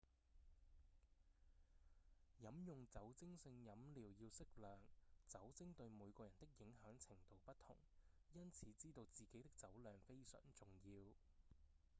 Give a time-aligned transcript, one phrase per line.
[2.41, 4.79] 飲用酒精性飲料要適量
[5.29, 7.75] 酒精對每個人的影響程度不同
[8.33, 11.01] 因此知道自己的酒量非常重要